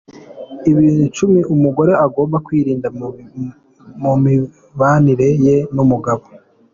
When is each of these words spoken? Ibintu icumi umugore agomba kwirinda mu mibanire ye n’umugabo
Ibintu 0.71 1.01
icumi 1.09 1.39
umugore 1.53 1.93
agomba 2.05 2.37
kwirinda 2.45 2.87
mu 4.03 4.11
mibanire 4.23 5.29
ye 5.45 5.55
n’umugabo 5.75 6.23